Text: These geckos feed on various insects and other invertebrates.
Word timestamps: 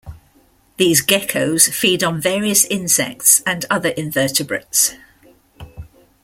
These 0.77 1.05
geckos 1.05 1.71
feed 1.71 2.03
on 2.03 2.19
various 2.19 2.65
insects 2.65 3.43
and 3.45 3.65
other 3.69 3.89
invertebrates. 3.89 4.95